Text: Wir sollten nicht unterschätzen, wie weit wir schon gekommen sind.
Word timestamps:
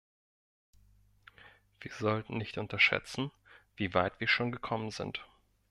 Wir 1.79 1.91
sollten 1.91 2.37
nicht 2.37 2.57
unterschätzen, 2.57 3.29
wie 3.75 3.93
weit 3.93 4.19
wir 4.19 4.27
schon 4.27 4.51
gekommen 4.51 4.89
sind. 4.89 5.23